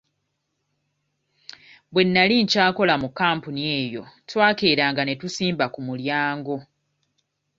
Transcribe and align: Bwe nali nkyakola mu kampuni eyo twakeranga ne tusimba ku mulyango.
Bwe 1.91 2.03
nali 2.07 2.35
nkyakola 2.43 2.93
mu 3.03 3.09
kampuni 3.19 3.61
eyo 3.79 4.03
twakeranga 4.29 5.01
ne 5.05 5.13
tusimba 5.21 5.65
ku 5.73 5.79
mulyango. 5.87 6.55